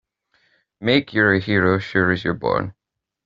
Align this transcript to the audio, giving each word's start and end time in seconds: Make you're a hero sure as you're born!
Make 0.79 1.13
you're 1.13 1.35
a 1.35 1.39
hero 1.39 1.77
sure 1.77 2.09
as 2.09 2.23
you're 2.23 2.33
born! 2.33 2.73